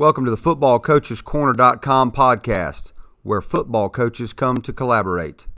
[0.00, 2.92] Welcome to the FootballCoachesCorner.com podcast,
[3.24, 5.48] where football coaches come to collaborate.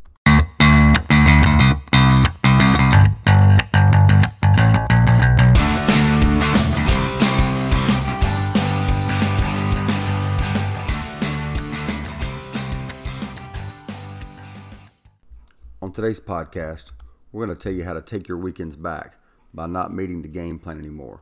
[15.83, 16.93] On today's podcast,
[17.31, 19.17] we're going to tell you how to take your weekends back
[19.53, 21.21] by not meeting the game plan anymore.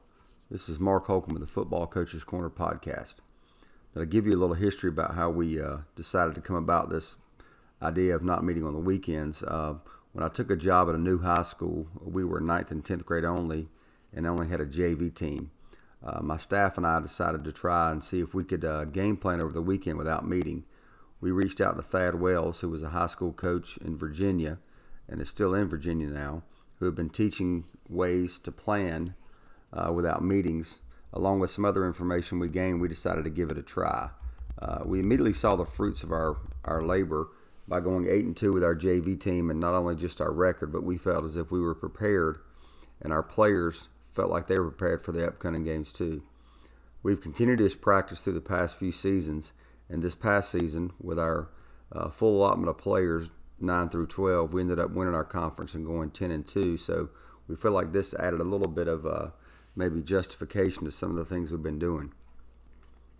[0.51, 3.17] This is Mark Holcomb with the Football Coaches Corner podcast.
[3.95, 7.19] I'll give you a little history about how we uh, decided to come about this
[7.83, 9.43] idea of not meeting on the weekends.
[9.43, 9.75] Uh,
[10.13, 13.05] when I took a job at a new high school, we were ninth and 10th
[13.05, 13.69] grade only
[14.15, 15.51] and only had a JV team.
[16.03, 19.19] Uh, my staff and I decided to try and see if we could uh, game
[19.19, 20.65] plan over the weekend without meeting
[21.21, 24.59] we reached out to Thad Wells, who was a high school coach in Virginia
[25.09, 26.43] and is still in Virginia now,
[26.79, 29.15] who had been teaching ways to plan
[29.73, 30.81] uh, without meetings.
[31.13, 34.11] Along with some other information we gained, we decided to give it a try.
[34.61, 37.29] Uh, we immediately saw the fruits of our, our labor
[37.67, 40.73] by going 8 and 2 with our JV team, and not only just our record,
[40.73, 42.39] but we felt as if we were prepared,
[43.01, 46.23] and our players felt like they were prepared for the upcoming games too.
[47.03, 49.53] We've continued this practice through the past few seasons
[49.89, 51.49] and this past season, with our
[51.93, 53.31] uh, full allotment of players,
[53.61, 56.77] 9 through 12, we ended up winning our conference and going 10 and 2.
[56.77, 57.09] So
[57.49, 59.29] we feel like this added a little bit of uh,
[59.79, 62.13] maybe justification to some of the things we've been doing.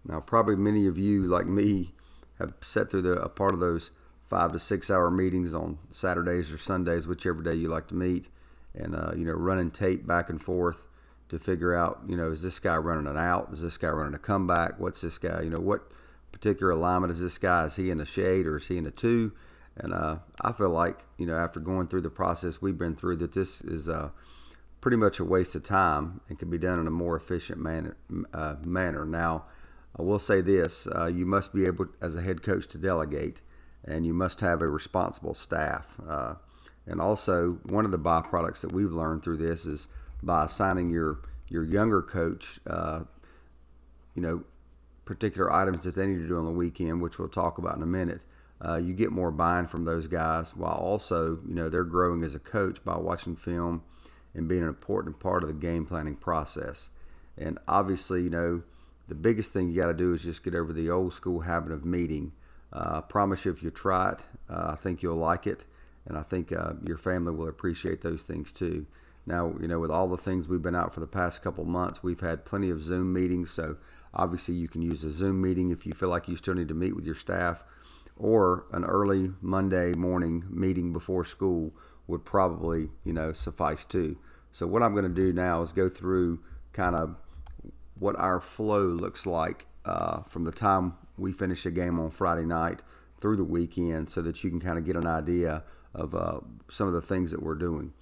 [0.05, 1.95] Now, probably many of you, like me,
[2.39, 3.93] have sat through the, a part of those
[4.27, 8.29] five to six hour meetings on Saturdays or Sundays, whichever day you like to meet,
[8.75, 10.89] and uh, you know, running tape back and forth
[11.29, 13.51] to figure out, you know, is this guy running an out?
[13.53, 14.81] Is this guy running a comeback?
[14.81, 15.43] What's this guy?
[15.43, 15.93] You know, what
[16.33, 17.67] particular alignment is this guy?
[17.67, 19.33] Is he in a shade or is he in a two?
[19.77, 23.17] And uh, I feel like, you know, after going through the process we've been through,
[23.17, 24.09] that this is uh,
[24.81, 27.97] pretty much a waste of time and can be done in a more efficient manner.
[28.33, 29.05] Uh, manner.
[29.05, 29.45] Now,
[29.99, 33.41] I will say this uh, you must be able, as a head coach, to delegate,
[33.85, 35.97] and you must have a responsible staff.
[36.07, 36.35] Uh,
[36.87, 39.89] and also, one of the byproducts that we've learned through this is
[40.23, 43.03] by assigning your, your younger coach, uh,
[44.15, 44.45] you know,
[45.05, 47.83] particular items that they need to do on the weekend, which we'll talk about in
[47.83, 48.25] a minute,
[48.65, 52.35] uh, you get more buy-in from those guys while also, you know, they're growing as
[52.35, 53.83] a coach by watching film
[54.35, 56.91] and being an important part of the game planning process.
[57.37, 58.63] And obviously, you know,
[59.09, 61.73] the biggest thing you got to do is just get over the old school habit
[61.73, 62.33] of meeting.
[62.73, 64.19] Uh, I promise you, if you try it,
[64.51, 65.65] uh, I think you'll like it,
[66.05, 68.87] and I think uh, your family will appreciate those things too.
[69.25, 72.03] Now, you know, with all the things we've been out for the past couple months,
[72.03, 73.51] we've had plenty of Zoom meetings.
[73.51, 73.77] So
[74.15, 76.75] obviously, you can use a Zoom meeting if you feel like you still need to
[76.75, 77.65] meet with your staff,
[78.17, 81.73] or an early Monday morning meeting before school
[82.09, 84.19] would probably, you know, suffice too.
[84.51, 86.41] So what I'm going to do now is go through
[86.73, 87.15] kind of
[87.99, 92.47] what our flow looks like uh, from the time we finish a game on Friday
[92.47, 92.83] night
[93.17, 95.65] through the weekend, so that you can kind of get an idea
[95.95, 97.93] of uh, some of the things that we're doing.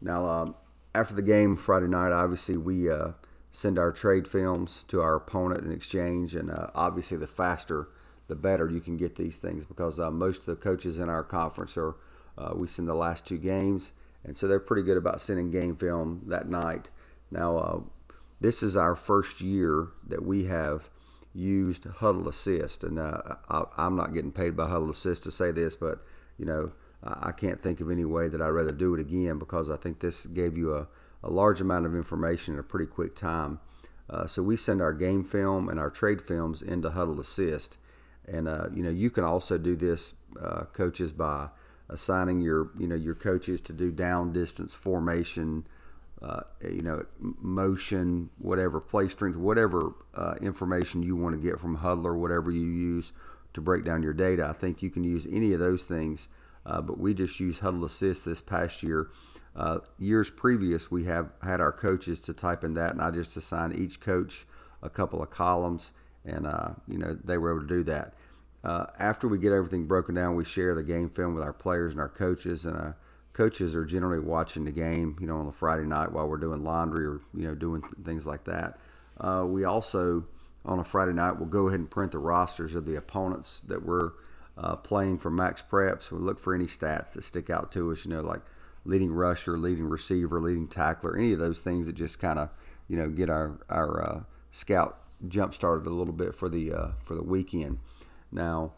[0.00, 0.52] Now, uh,
[0.94, 3.12] after the game Friday night, obviously we uh,
[3.50, 7.88] send our trade films to our opponent in exchange, and uh, obviously the faster
[8.28, 11.22] the better you can get these things because uh, most of the coaches in our
[11.22, 11.94] conference are
[12.38, 13.92] uh, we send the last two games,
[14.24, 16.90] and so they're pretty good about sending game film that night.
[17.30, 17.80] Now, uh,
[18.40, 20.90] this is our first year that we have
[21.32, 25.52] used Hudl Assist, and uh, I, I'm not getting paid by Hudl Assist to say
[25.52, 26.04] this, but
[26.38, 29.70] you know I can't think of any way that I'd rather do it again because
[29.70, 30.88] I think this gave you a,
[31.22, 33.60] a large amount of information in a pretty quick time.
[34.08, 37.76] Uh, so we send our game film and our trade films into Hudl Assist,
[38.26, 41.48] and uh, you know you can also do this, uh, coaches, by
[41.88, 45.66] assigning your you know your coaches to do down distance formation,
[46.22, 51.78] uh, you know motion, whatever play strength, whatever uh, information you want to get from
[51.78, 53.12] Hudl or whatever you use
[53.54, 54.46] to break down your data.
[54.46, 56.28] I think you can use any of those things
[56.66, 59.08] uh, but we just use Hudl Assist this past year.
[59.54, 63.36] Uh, years previous, we have had our coaches to type in that, and I just
[63.36, 64.44] assigned each coach
[64.82, 65.92] a couple of columns,
[66.24, 68.14] and uh, you know they were able to do that.
[68.66, 71.92] Uh, after we get everything broken down, we share the game film with our players
[71.92, 72.92] and our coaches, and uh,
[73.32, 76.64] coaches are generally watching the game, you know, on a Friday night while we're doing
[76.64, 78.76] laundry or you know doing things like that.
[79.20, 80.26] Uh, we also
[80.64, 83.84] on a Friday night we'll go ahead and print the rosters of the opponents that
[83.86, 84.10] we're
[84.58, 86.10] uh, playing for MaxPreps.
[86.10, 88.42] We look for any stats that stick out to us, you know, like
[88.84, 92.48] leading rusher, leading receiver, leading tackler, any of those things that just kind of,
[92.88, 94.20] you know, get our our uh,
[94.50, 94.98] scout
[95.28, 97.78] jump started a little bit for the for the weekend.
[98.36, 98.74] Now,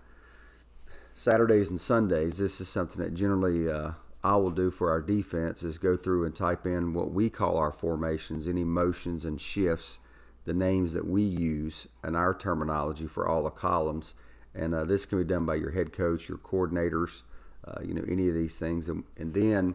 [1.12, 5.62] Saturdays and Sundays, this is something that generally uh, I will do for our defense
[5.62, 9.98] is go through and type in what we call our formations, any motions and shifts
[10.44, 14.14] the names that we use and our terminology for all the columns.
[14.54, 17.22] And uh, this can be done by your head coach, your coordinators,
[17.66, 18.88] uh, you know, any of these things.
[18.88, 19.74] And, and, then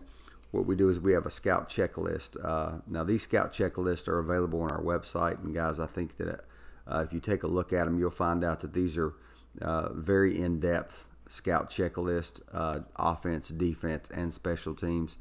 [0.51, 2.44] what we do is we have a scout checklist.
[2.44, 5.44] Uh, now, these scout checklists are available on our website.
[5.44, 6.44] And guys, I think that
[6.88, 9.13] uh, if you take a look at them, you'll find out that these are
[9.62, 15.18] uh, very in depth scout checklist, uh, offense, defense, and special teams.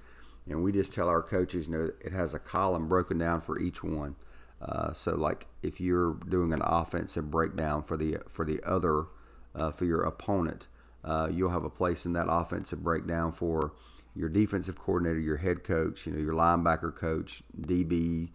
[0.47, 3.59] And we just tell our coaches, you know, it has a column broken down for
[3.59, 4.17] each one.
[4.61, 9.07] Uh, so, like if you're doing an offensive breakdown for the for the other
[9.55, 10.69] uh, for your opponent,
[11.05, 13.73] uh, you'll have a place in that offensive breakdown for
[14.15, 18.29] your defensive coordinator, your head coach, you know, your linebacker coach, DB,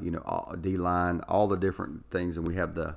[0.00, 2.96] you know, D line, all the different things, and we have the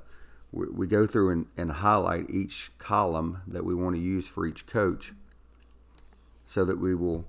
[0.55, 4.47] we, we go through and, and highlight each column that we want to use for
[4.47, 5.13] each coach,
[6.47, 7.25] so that we will,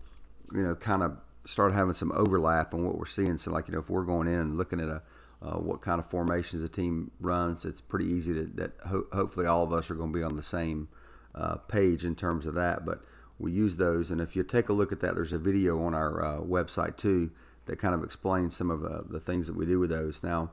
[0.52, 3.37] you know, kind of start having some overlap on what we're seeing.
[3.37, 5.02] So, like you know, if we're going in and looking at a
[5.43, 8.73] uh, what kind of formations the team runs, it's pretty easy to that.
[8.87, 10.88] Ho- hopefully, all of us are going to be on the same
[11.34, 12.87] uh, page in terms of that.
[12.87, 13.02] But
[13.38, 15.94] we use those, and if you take a look at that, there's a video on
[15.94, 17.31] our uh, website too
[17.67, 20.23] that kind of explains some of uh, the things that we do with those.
[20.23, 20.52] Now,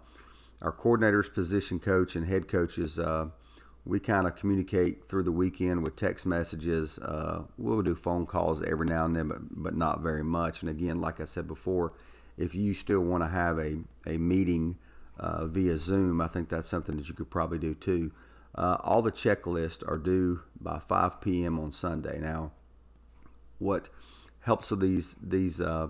[0.61, 3.27] our coordinators, position coach, and head coaches uh,
[3.85, 6.99] we kind of communicate through the weekend with text messages.
[6.99, 10.61] Uh, we'll do phone calls every now and then, but, but not very much.
[10.61, 11.93] And again, like I said before,
[12.37, 14.77] if you still want to have a, a meeting
[15.19, 18.11] uh, via Zoom, I think that's something that you could probably do too.
[18.55, 21.59] Uh, all the checklists are due by 5 p.m.
[21.59, 22.19] on Sunday.
[22.21, 22.51] Now,
[23.59, 23.89] what
[24.41, 25.87] helps with these these uh,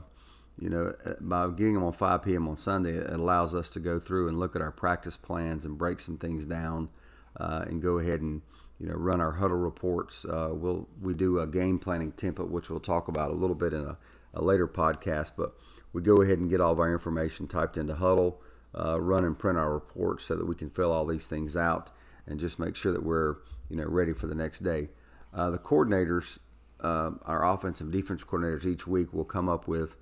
[0.60, 2.48] you know uh, by getting them on 5 p.m.
[2.48, 5.78] on Sunday, it allows us to go through and look at our practice plans and
[5.78, 6.90] break some things down
[7.38, 8.42] uh, and go ahead and
[8.80, 10.26] you know run our Hudl reports.
[10.26, 13.74] Uh, we'll we do a game planning template, which we'll talk about a little bit
[13.74, 13.98] in a,
[14.34, 15.32] a later podcast.
[15.38, 15.54] But
[15.92, 18.36] we go ahead and get all of our information typed into Hudl,
[18.78, 21.92] uh, run and print our reports so that we can fill all these things out
[22.28, 23.36] and just make sure that we're
[23.70, 24.90] you know ready for the next day.
[25.34, 26.38] Uh, the coordinators,
[26.84, 29.96] uh, our offensive defense coordinators, each week will come up with.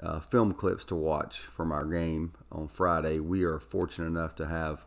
[0.00, 3.18] Uh, film clips to watch from our game on Friday.
[3.18, 4.84] We are fortunate enough to have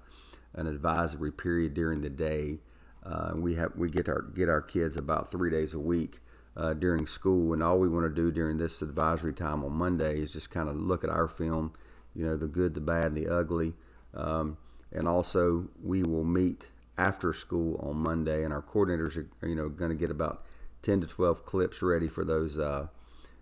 [0.54, 2.60] an advisory period during the day.
[3.04, 6.20] Uh, we have we get our get our kids about three days a week
[6.56, 10.20] uh, during school, and all we want to do during this advisory time on Monday
[10.20, 11.74] is just kind of look at our film,
[12.16, 13.74] you know, the good, the bad, and the ugly,
[14.14, 14.58] um,
[14.92, 16.68] and also we will meet
[16.98, 20.46] after school on Monday, and our coordinators are you know going to get about
[20.82, 22.60] ten to twelve clips ready for those.
[22.60, 22.88] Uh,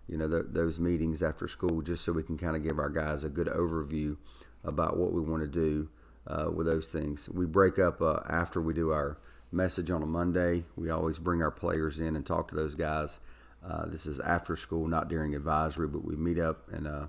[0.08, 3.22] you know those meetings after school, just so we can kind of give our guys
[3.22, 4.16] a good overview
[4.64, 5.88] about what we want to do
[6.26, 7.28] uh, with those things.
[7.28, 9.18] We break up uh, after we do our
[9.52, 10.64] message on a Monday.
[10.76, 13.20] We always bring our players in and talk to those guys.
[13.64, 17.06] Uh, this is after school, not during advisory, but we meet up and uh,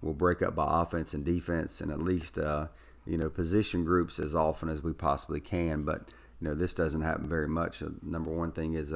[0.00, 2.66] we'll break up by offense and defense and at least uh,
[3.06, 5.84] you know position groups as often as we possibly can.
[5.84, 6.08] But
[6.42, 7.82] you know this doesn't happen very much.
[7.82, 8.92] Uh, number one thing is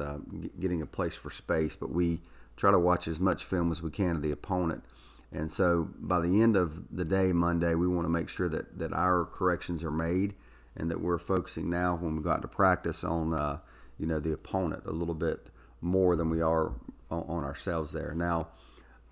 [0.59, 2.19] getting a place for space, but we
[2.57, 4.83] try to watch as much film as we can of the opponent
[5.31, 8.79] and so by the end of the day, Monday, we want to make sure that,
[8.79, 10.35] that our corrections are made
[10.75, 13.59] and that we're focusing now when we got to practice on, uh,
[13.99, 15.49] you know, the opponent a little bit
[15.81, 16.71] more than we are
[17.11, 18.13] on, on ourselves there.
[18.15, 18.47] Now,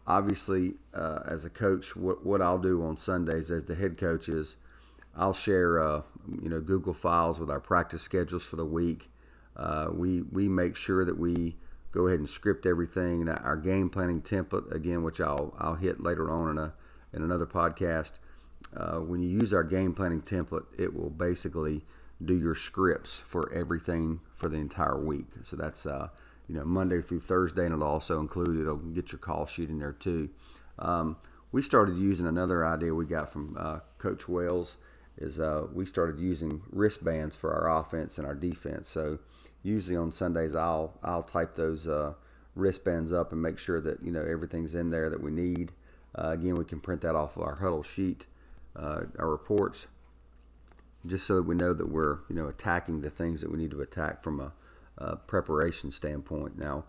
[0.08, 4.30] obviously, uh, as a coach, what, what I'll do on Sundays as the head coach
[4.30, 4.56] is
[5.16, 6.02] I'll share, uh,
[6.42, 9.10] you know, Google files with our practice schedules for the week.
[9.56, 11.56] Uh, we, we make sure that we
[11.96, 13.28] go ahead and script everything.
[13.30, 16.74] Our game planning template, again, which I'll I'll hit later on in a
[17.14, 18.20] in another podcast.
[18.76, 21.86] Uh, when you use our game planning template, it will basically
[22.24, 25.28] do your scripts for everything for the entire week.
[25.44, 26.10] So that's uh,
[26.48, 29.80] you know Monday through Thursday, and it'll also include it'll get your call sheet in
[29.80, 30.30] there too.
[30.78, 31.16] Um,
[31.54, 34.76] we started using another idea we got from uh, Coach Wells
[35.18, 38.90] is uh, we started using wristbands for our offense and our defense.
[38.90, 39.20] So
[39.64, 42.14] usually on Sundays I'll I'll type those uh,
[42.56, 45.72] wristbands up and make sure that you know everything's in there that we need.
[46.18, 48.26] Uh, again, we can print that off of our Hudl sheet,
[48.76, 49.88] uh, our reports,
[51.06, 53.72] just so that we know that we're you know attacking the things that we need
[53.72, 54.54] to attack from a,
[54.98, 56.58] a preparation standpoint.
[56.58, 56.86] Now,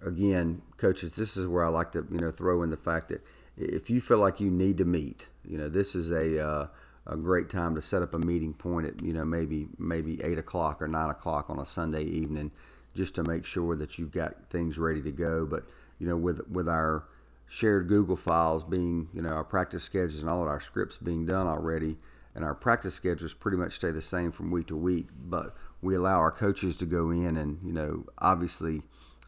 [0.00, 3.24] again, coaches, this is where I like to you know throw in the fact that
[3.56, 6.66] if you feel like you need to meet, you know this is a uh,
[7.10, 10.38] a great time to set up a meeting point at you know maybe maybe eight
[10.38, 12.52] o'clock or nine o'clock on a Sunday evening,
[12.94, 15.44] just to make sure that you've got things ready to go.
[15.44, 15.64] But
[15.98, 17.04] you know with with our
[17.48, 21.26] shared Google files being you know our practice schedules and all of our scripts being
[21.26, 21.96] done already,
[22.34, 25.08] and our practice schedules pretty much stay the same from week to week.
[25.18, 28.82] But we allow our coaches to go in and you know obviously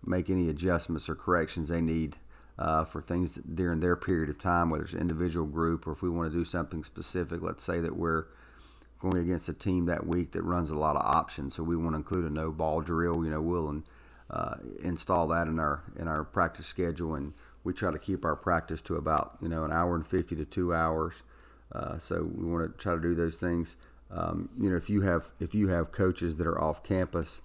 [0.07, 2.17] make any adjustments or corrections they need
[2.63, 6.09] uh, for things during their period of time, whether it's individual group or if we
[6.09, 7.43] want to do something specific.
[7.43, 8.27] Let's say that we're
[9.01, 11.57] going against a team that week that runs a lot of options.
[11.57, 13.25] So we want to include a no ball drill.
[13.25, 13.83] You know, we'll
[14.31, 18.37] uh, install that in our in our practice schedule, and we try to keep our
[18.37, 21.25] practice to about you know an hour and fifty to two hours.
[21.73, 23.77] Uh, so we want to try to do those things.
[24.09, 27.41] Um, you know, if you have if you have coaches that are off campus,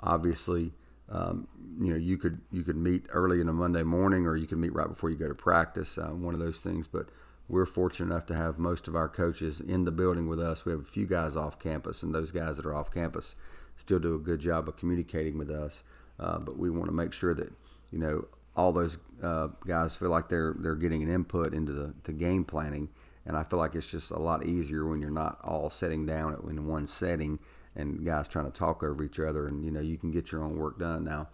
[0.00, 0.72] obviously,
[1.12, 1.46] um,
[1.80, 4.58] you know you could you could meet early in a Monday morning, or you could
[4.58, 5.98] meet right before you go to practice.
[5.98, 7.08] Uh, one of those things, but
[7.48, 10.64] we're fortunate enough to have most of our coaches in the building with us.
[10.64, 13.36] We have a few guys off campus, and those guys that are off campus
[13.76, 15.84] still do a good job of communicating with us.
[16.18, 17.52] Uh, but we want to make sure that
[17.90, 18.26] you know
[18.56, 22.44] all those uh, guys feel like they're they're getting an input into the, the game
[22.44, 22.88] planning
[23.24, 26.34] and I feel like it's just a lot easier when you're not all sitting down
[26.48, 27.38] in one setting
[27.74, 30.42] and guys trying to talk over each other, and you know you can get your
[30.42, 31.04] own work done.
[31.04, 31.28] Now,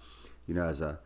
[0.47, 0.99] you know as a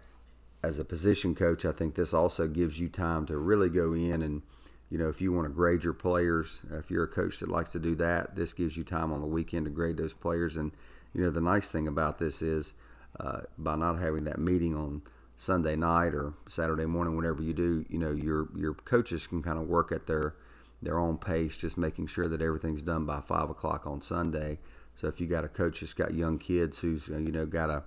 [0.62, 4.22] as a position coach, I think this also gives you time to really go in
[4.22, 4.42] and
[4.90, 7.72] you know if you want to grade your players, if you're a coach that likes
[7.72, 10.56] to do that, this gives you time on the weekend to grade those players.
[10.56, 10.72] And
[11.12, 12.74] you know the nice thing about this is
[13.18, 15.02] uh, by not having that meeting on
[15.36, 19.58] Sunday night or Saturday morning, whenever you do, you know your your coaches can kind
[19.58, 20.34] of work at their
[20.80, 24.58] their own pace, just making sure that everything's done by five o'clock on Sunday.
[24.94, 27.70] So if you got a coach that's got young kids who's uh, you know got
[27.70, 27.82] a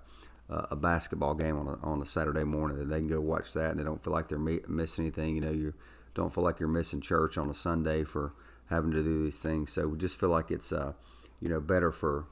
[0.47, 3.71] a basketball game on a, on a Saturday morning, then they can go watch that
[3.71, 5.33] and they don't feel like they're missing anything.
[5.33, 5.73] You know, you
[6.13, 8.33] don't feel like you're missing church on a Sunday for
[8.67, 9.71] having to do these things.
[9.71, 10.93] So we just feel like it's uh,
[11.39, 12.27] you know better for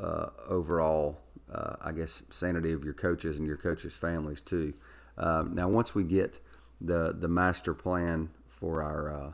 [0.00, 1.20] uh, overall,
[1.52, 4.74] uh, I guess, sanity of your coaches and your coaches' families too.
[5.16, 6.40] Um, now, once we get
[6.80, 9.32] the the master plan for our uh,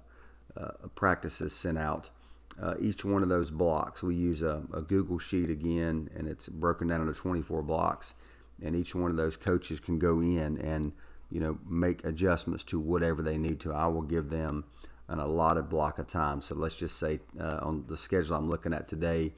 [0.60, 2.10] uh, practices sent out.
[2.60, 6.48] Uh, each one of those blocks, we use a, a, Google Sheet again, and it's
[6.48, 8.14] broken down into 24 blocks.
[8.62, 10.92] And each one of those coaches can go in and
[11.30, 13.72] you know make adjustments to whatever they need to.
[13.72, 14.64] I will give them
[15.08, 16.40] an allotted block of time.
[16.40, 19.32] So let's just say uh, on the schedule I'm looking at today,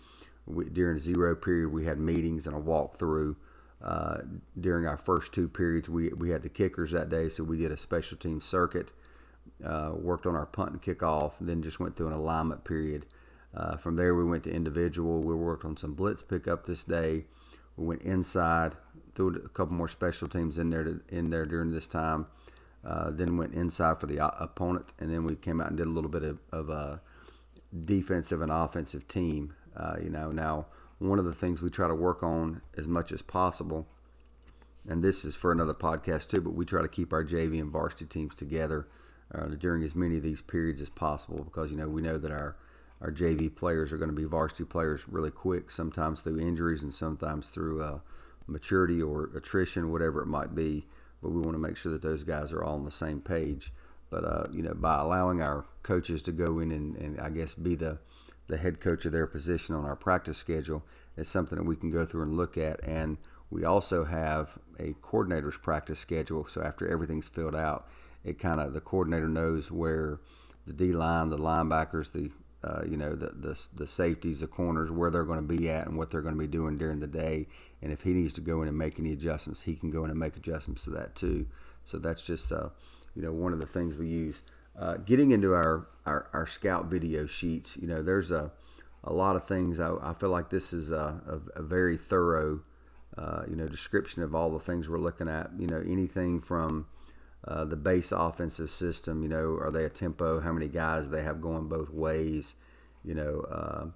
[0.44, 3.36] we, during zero period we had meetings and a walkthrough.
[3.82, 4.18] Uh,
[4.58, 7.70] during our first two periods, we, we had the kickers that day, so we did
[7.70, 8.90] a special team circuit
[9.64, 13.06] uh, worked on our punt and kickoff, then just went through an alignment period.
[13.54, 15.22] Uh, from there, we went to individual.
[15.22, 17.24] We worked on some blitz pickup this day.
[17.76, 18.74] We went inside,
[19.14, 22.26] threw a couple more special teams in there to, in there during this time.
[22.84, 25.90] Uh, then went inside for the opponent, and then we came out and did a
[25.90, 27.00] little bit of, of a
[27.84, 29.54] defensive and offensive team.
[29.76, 30.66] Uh, you know, now
[30.98, 33.88] one of the things we try to work on as much as possible,
[34.88, 37.72] and this is for another podcast too, but we try to keep our JV and
[37.72, 38.86] varsity teams together
[39.34, 42.30] uh, during as many of these periods as possible because you know we know that
[42.30, 42.56] our
[43.00, 46.94] our JV players are going to be varsity players really quick, sometimes through injuries and
[46.94, 47.98] sometimes through uh,
[48.46, 50.86] maturity or attrition, whatever it might be.
[51.22, 53.72] But we want to make sure that those guys are all on the same page.
[54.08, 57.54] But uh, you know, by allowing our coaches to go in and, and I guess
[57.54, 57.98] be the
[58.48, 60.84] the head coach of their position on our practice schedule
[61.16, 62.82] is something that we can go through and look at.
[62.84, 63.18] And
[63.50, 66.46] we also have a coordinator's practice schedule.
[66.46, 67.88] So after everything's filled out,
[68.26, 70.20] it kind of the coordinator knows where
[70.66, 72.30] the D line, the linebackers, the
[72.64, 75.86] uh, you know the, the the safeties, the corners, where they're going to be at
[75.86, 77.46] and what they're going to be doing during the day.
[77.80, 80.10] And if he needs to go in and make any adjustments, he can go in
[80.10, 81.46] and make adjustments to that too.
[81.84, 82.70] So that's just uh,
[83.14, 84.42] you know one of the things we use.
[84.78, 88.52] Uh, getting into our, our, our scout video sheets, you know, there's a
[89.04, 89.78] a lot of things.
[89.78, 91.22] I, I feel like this is a,
[91.54, 92.60] a, a very thorough,
[93.16, 95.50] uh, you know, description of all the things we're looking at.
[95.56, 96.86] You know, anything from
[97.46, 99.22] uh, the base offensive system.
[99.22, 100.40] You know, are they a tempo?
[100.40, 102.54] How many guys they have going both ways?
[103.04, 103.86] You know, uh,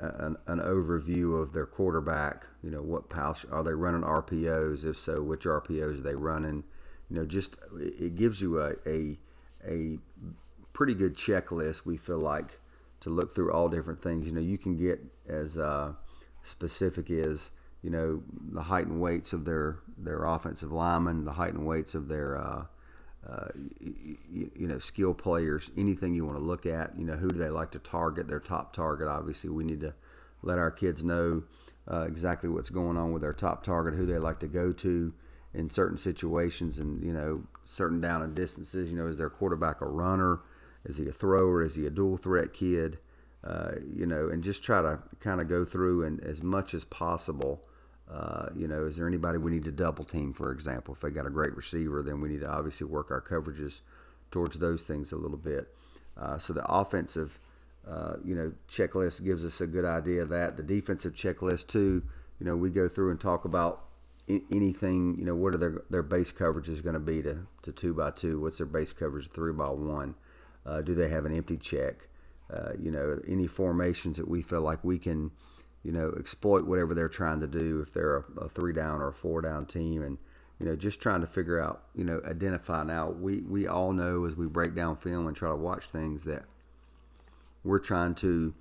[0.00, 2.46] an, an, overview of their quarterback.
[2.62, 4.84] You know, what pouch are they running RPOs?
[4.84, 6.64] If so, which RPOs are they running?
[7.10, 9.18] You know, just it gives you a a,
[9.66, 9.98] a
[10.72, 11.84] pretty good checklist.
[11.84, 12.60] We feel like
[13.00, 14.26] to look through all different things.
[14.26, 15.92] You know, you can get as uh,
[16.42, 17.50] specific as
[17.82, 21.94] you know the height and weights of their their offensive linemen, the height and weights
[21.94, 22.64] of their uh,
[23.28, 23.48] uh,
[23.80, 26.96] you, you, know, skill players, anything you want to look at.
[26.96, 28.28] You know, who do they like to target?
[28.28, 29.08] Their top target.
[29.08, 29.94] Obviously, we need to
[30.42, 31.42] let our kids know
[31.90, 35.12] uh, exactly what's going on with their top target, who they like to go to
[35.52, 38.92] in certain situations, and you know, certain down and distances.
[38.92, 40.40] You know, is their quarterback a runner?
[40.84, 41.62] Is he a thrower?
[41.62, 42.98] Is he a dual threat kid?
[43.42, 46.84] Uh, you know, and just try to kind of go through and as much as
[46.84, 47.64] possible
[48.10, 50.94] uh, you know, is there anybody we need to double team, for example?
[50.94, 53.80] If they got a great receiver, then we need to obviously work our coverages
[54.30, 55.74] towards those things a little bit.
[56.16, 57.38] Uh, so the offensive,
[57.88, 60.56] uh, you know, checklist gives us a good idea of that.
[60.56, 62.02] The defensive checklist too.
[62.38, 63.84] You know, we go through and talk about
[64.28, 65.16] anything.
[65.18, 68.10] You know, what are their their base coverages going to be to to two by
[68.10, 68.40] two?
[68.40, 70.14] What's their base coverage three by one?
[70.64, 72.08] Uh, do they have an empty check?
[72.52, 75.30] uh, you know, any formations that we feel like we can,
[75.86, 79.06] you know, exploit whatever they're trying to do if they're a, a three down or
[79.06, 80.18] a four down team, and
[80.58, 82.82] you know, just trying to figure out, you know, identify.
[82.82, 86.24] Now we we all know as we break down film and try to watch things
[86.24, 86.42] that
[87.62, 88.52] we're trying to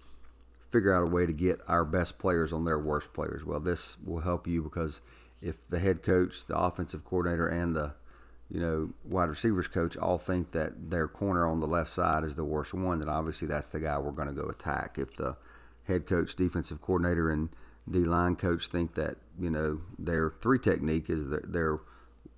[0.70, 3.44] figure out a way to get our best players on their worst players.
[3.44, 5.02] Well, this will help you because
[5.42, 7.96] if the head coach, the offensive coordinator, and the
[8.52, 12.36] you know, wide receivers coach all think that their corner on the left side is
[12.36, 15.00] the worst one, then obviously that's the guy we're going to go attack.
[15.00, 15.36] If the
[15.88, 17.50] head coach, defensive coordinator, and
[17.90, 21.78] D line coach think that you know their three technique is their, their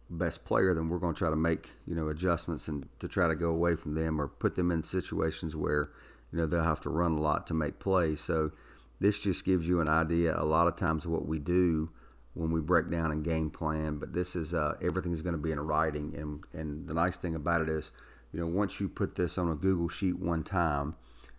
[0.10, 3.28] best player, then we're going to try to make you know adjustments and to try
[3.28, 5.90] to go away from them or put them in situations where
[6.32, 8.22] you know they'll have to run a lot to make plays.
[8.22, 8.52] So
[9.00, 10.36] this just gives you an idea.
[10.38, 11.90] A lot of times, what we do
[12.34, 13.98] when we break down and game plan.
[13.98, 17.36] But this is uh, everything's going to be in writing, and and the nice thing
[17.36, 17.92] about it is,
[18.32, 20.96] you know, once you put this on a Google sheet one time,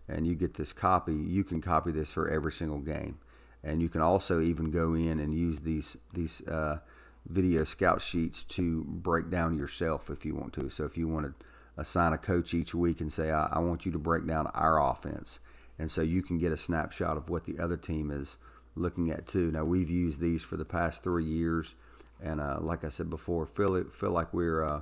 [0.09, 3.19] and you get this copy, you can copy this for every single game,
[3.63, 6.79] and you can also even go in and use these these uh,
[7.27, 10.71] video scout sheets to break down yourself if you want to.
[10.71, 11.47] So if you want to
[11.77, 14.81] assign a coach each week and say, I, I want you to break down our
[14.83, 15.41] offense,
[15.79, 18.39] and so you can get a snapshot of what the other team is
[18.75, 19.51] looking at too.
[19.51, 21.75] Now we've used these for the past three years,
[22.23, 24.81] and uh, like I said before, feel feel like we're uh,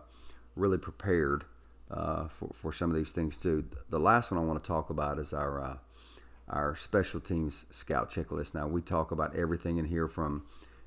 [0.55, 1.45] really prepared
[1.91, 3.65] uh, for for some of these things too.
[3.89, 5.77] The last one I want to talk about is our uh,
[6.49, 8.55] our special teams scout checklist.
[8.55, 10.45] Now we talk about everything in here from,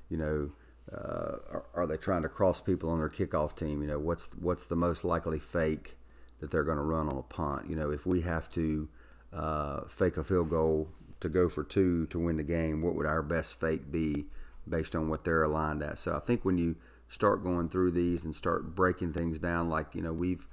[0.08, 0.50] you know.
[0.90, 3.80] Uh, are, are, they trying to cross people on their kickoff team?
[3.80, 5.96] You know, what's what's the most likely fake
[6.40, 7.70] that they're going to run on a punt?
[7.70, 8.88] You know, if we have to
[9.32, 10.88] uh, fake a field goal
[11.20, 14.24] to go for two to win the game, what would our best fake be
[14.68, 16.00] based on what they're aligned at?
[16.00, 16.74] So I think when you
[17.08, 20.48] start going through these and start breaking things down, like you know we've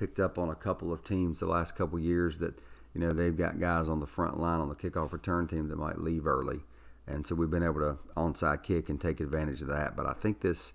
[0.00, 2.58] picked up on a couple of teams the last couple years that
[2.94, 5.76] you know they've got guys on the front line on the kickoff return team that
[5.76, 6.60] might leave early,
[7.06, 9.96] and so we've been able to onside kick and take advantage of that.
[9.96, 10.72] But I think this.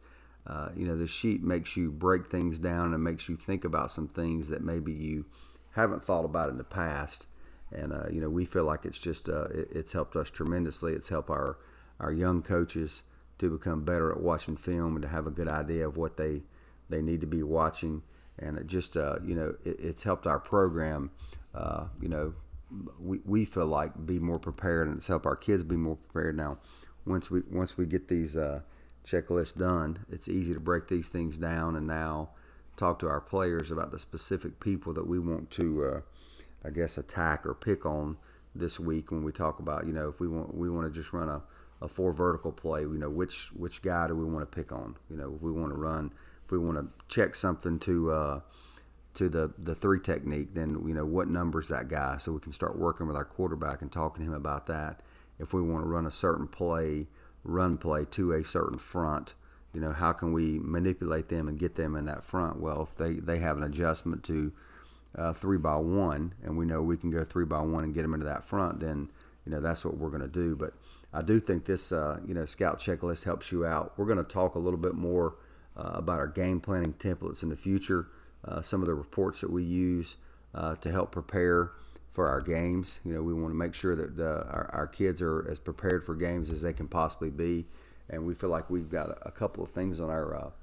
[0.47, 3.89] Uh, you know, this sheet makes you break things down and makes you think about
[3.89, 5.25] some things that maybe you
[5.71, 7.25] haven't thought about in the past
[7.71, 10.93] and uh, you know we feel like it's just uh, it, it's helped us tremendously.
[10.93, 11.57] It's helped our
[11.99, 13.03] our young coaches
[13.39, 16.43] to become better at watching film and to have a good idea of what they
[16.89, 18.03] they need to be watching,
[18.39, 21.11] and it just uh, you know it, it's helped our program.
[21.53, 22.33] Uh, you know,
[22.99, 26.35] we, we feel like be more prepared, and it's helped our kids be more prepared.
[26.35, 26.57] Now,
[27.05, 28.61] once we once we get these uh,
[29.05, 32.29] checklists done, it's easy to break these things down, and now
[32.75, 36.01] talk to our players about the specific people that we want to uh,
[36.65, 38.17] I guess, attack or pick on
[38.55, 41.13] this week when we talk about, you know, if we want we want to just
[41.13, 41.43] run a,
[41.81, 44.95] a four vertical play, you know, which which guy do we want to pick on?
[45.09, 46.11] You know, if we want to run,
[46.45, 48.39] if we want to check something to uh,
[49.15, 52.51] to the the three technique, then you know what number's that guy, so we can
[52.51, 55.01] start working with our quarterback and talking to him about that.
[55.39, 57.07] If we want to run a certain play,
[57.43, 59.33] run play to a certain front,
[59.73, 62.59] you know, how can we manipulate them and get them in that front?
[62.59, 64.53] Well, if they they have an adjustment to
[65.17, 68.03] uh, three by one, and we know we can go three by one and get
[68.03, 69.09] them into that front, then
[69.45, 70.55] you know that's what we're going to do.
[70.55, 70.73] But
[71.11, 73.93] I do think this uh, you know scout checklist helps you out.
[73.97, 75.35] We're going to talk a little bit more
[75.77, 78.07] uh, about our game planning templates in the future.
[78.43, 80.17] Uh, some of the reports that we use
[80.53, 81.71] uh, to help prepare
[82.11, 82.99] for our games.
[83.03, 86.03] You know, we want to make sure that uh, our, our kids are as prepared
[86.03, 87.65] for games as they can possibly be,
[88.09, 90.53] and we feel like we've got a, couple of things on our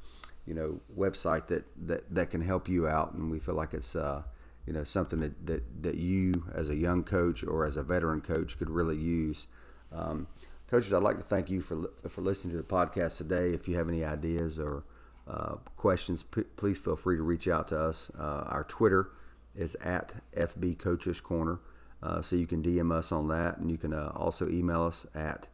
[0.47, 3.95] you know website that, that that can help you out, and we feel like it's
[3.95, 4.23] uh,
[4.67, 8.21] you know something that, that, that you as a young coach or as a veteran
[8.21, 9.47] coach could really use.
[9.93, 10.29] Um,
[10.69, 13.51] coaches, I'd like to thank you for for listening to the podcast today.
[13.51, 14.85] If you have any ideas or
[15.27, 18.11] uh, questions, p- please feel free to reach out to us.
[18.19, 19.11] Uh, our Twitter
[19.55, 21.61] is at FB Coaches Corner,
[22.03, 25.07] uh, so you can DM us on that, and you can uh, also email us
[25.15, 25.47] at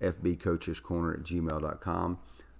[0.00, 2.18] fbcoachescorner at gmail.com.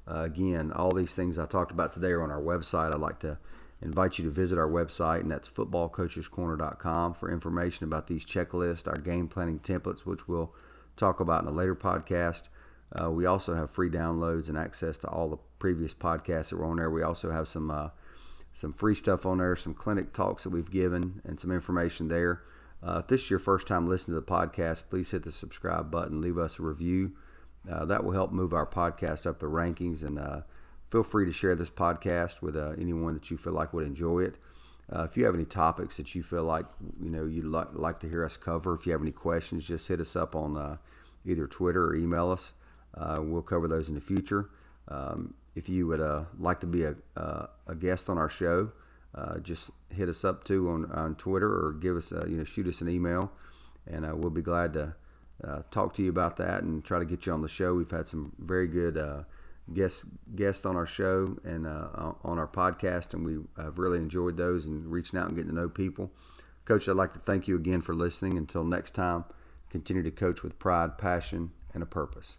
[0.09, 2.93] Uh, again, all these things I talked about today are on our website.
[2.93, 3.39] I'd like to
[3.83, 8.97] invite you to visit our website, and that's footballcoachescorner.com for information about these checklists, our
[8.97, 10.55] game planning templates, which we'll
[10.97, 12.49] talk about in a later podcast.
[12.93, 16.67] Uh, we also have free downloads and access to all the previous podcasts that were
[16.67, 16.91] on there.
[16.91, 17.89] We also have some uh,
[18.53, 22.43] some free stuff on there, some clinic talks that we've given, and some information there.
[22.83, 25.91] Uh, if this is your first time listening to the podcast, please hit the subscribe
[25.91, 27.13] button, leave us a review.
[27.71, 30.41] Uh, that will help move our podcast up the rankings and uh,
[30.89, 34.21] feel free to share this podcast with uh, anyone that you feel like would enjoy
[34.21, 34.37] it.
[34.89, 36.65] If you have any topics that you feel like
[37.03, 40.01] you know you'd like, to hear us cover, if you have any questions, just hit
[40.01, 40.79] us up on
[41.27, 42.53] either Twitter or email us.
[42.95, 44.51] Uh, we'll cover those in the future.
[44.89, 48.73] Um, if you would uh, like to be a, uh, a guest on our show,
[49.15, 52.67] uh, just hit us up too on, on Twitter or give us you know shoot
[52.67, 53.33] us an email,
[53.87, 54.95] and uh, we'll be glad to
[55.43, 57.75] uh, talk to you about that and try to get you on the show.
[57.75, 59.03] We've had some very good
[59.73, 64.67] guests guests on our show and on our podcast, and we have really enjoyed those
[64.67, 66.13] and reaching out and getting to know people.
[66.67, 68.37] Coach, I'd like to thank you again for listening.
[68.37, 69.25] Until next time,
[69.71, 72.39] continue to coach with pride, passion, and a purpose.